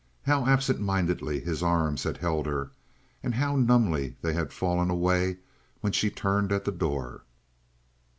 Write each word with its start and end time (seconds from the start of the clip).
How 0.23 0.47
absent 0.47 0.79
mindedly 0.81 1.41
his 1.41 1.61
arms 1.61 2.01
had 2.05 2.17
held 2.17 2.47
her, 2.47 2.71
and 3.21 3.35
how 3.35 3.55
numbly 3.55 4.15
they 4.23 4.33
had 4.33 4.51
fallen 4.51 4.89
away 4.89 5.37
when 5.81 5.93
she 5.93 6.09
turned 6.09 6.51
at 6.51 6.65
the 6.65 6.71
door. 6.71 7.23